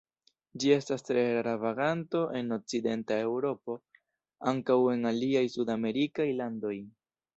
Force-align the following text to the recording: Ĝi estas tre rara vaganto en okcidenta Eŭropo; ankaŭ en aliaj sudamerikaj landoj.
Ĝi 0.61 0.69
estas 0.75 1.03
tre 1.09 1.25
rara 1.37 1.51
vaganto 1.63 2.21
en 2.39 2.55
okcidenta 2.57 3.17
Eŭropo; 3.27 3.75
ankaŭ 4.53 4.79
en 4.95 5.11
aliaj 5.11 5.45
sudamerikaj 5.57 6.31
landoj. 6.43 6.75